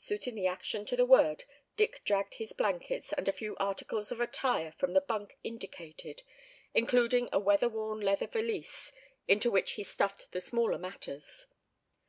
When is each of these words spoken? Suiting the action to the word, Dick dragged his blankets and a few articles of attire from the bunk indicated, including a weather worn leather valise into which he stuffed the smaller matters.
Suiting 0.00 0.34
the 0.34 0.48
action 0.48 0.84
to 0.86 0.96
the 0.96 1.06
word, 1.06 1.44
Dick 1.76 2.00
dragged 2.04 2.34
his 2.34 2.52
blankets 2.52 3.12
and 3.12 3.28
a 3.28 3.32
few 3.32 3.56
articles 3.58 4.10
of 4.10 4.18
attire 4.18 4.72
from 4.76 4.92
the 4.92 5.00
bunk 5.00 5.38
indicated, 5.44 6.20
including 6.74 7.28
a 7.32 7.38
weather 7.38 7.68
worn 7.68 8.00
leather 8.00 8.26
valise 8.26 8.90
into 9.28 9.52
which 9.52 9.74
he 9.74 9.84
stuffed 9.84 10.32
the 10.32 10.40
smaller 10.40 10.78
matters. 10.78 11.46